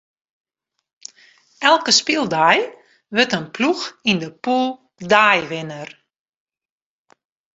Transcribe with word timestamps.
Elke 1.69 1.91
spyldei 1.99 2.57
wurdt 3.13 3.37
in 3.39 3.45
ploech 3.55 3.85
yn 4.09 4.17
de 4.23 4.29
pûle 4.43 4.71
deiwinner. 5.11 5.89